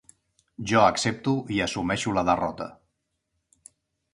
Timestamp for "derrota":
2.31-2.71